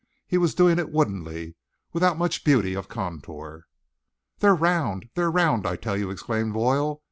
He 0.25 0.39
was 0.39 0.55
doing 0.55 0.79
it 0.79 0.89
woodenly 0.91 1.53
without 1.93 2.17
much 2.17 2.43
beauty 2.43 2.73
of 2.73 2.89
contour. 2.89 3.67
"They're 4.39 4.55
round! 4.55 5.11
They're 5.13 5.29
round! 5.29 5.67
I 5.67 5.75
tell 5.75 5.95
you!" 5.95 6.09
exclaimed 6.09 6.53
Boyle. 6.53 6.99